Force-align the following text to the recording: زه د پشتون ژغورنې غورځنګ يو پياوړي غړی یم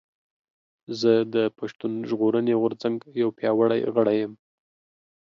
زه 0.99 1.11
د 1.33 1.35
پشتون 1.57 1.93
ژغورنې 2.09 2.53
غورځنګ 2.61 2.97
يو 3.21 3.29
پياوړي 3.37 3.81
غړی 3.95 4.17
یم 4.23 4.33